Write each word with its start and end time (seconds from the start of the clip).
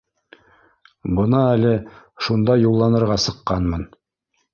Бына 1.19 1.41
әле 1.55 1.73
шунда 2.29 2.55
юлланырға 2.61 3.19
сыҡҡанмын 3.27 3.85